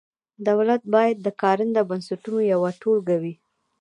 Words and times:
دولت 0.47 0.81
باید 0.95 1.17
د 1.21 1.27
کارنده 1.41 1.81
بنسټونو 1.89 2.39
یوه 2.53 2.69
ټولګه 2.81 3.17
وي. 3.21 3.33